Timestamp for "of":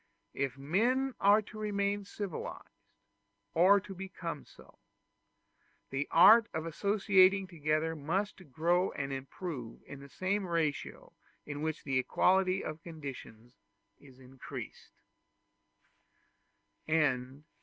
6.55-6.65, 12.63-12.81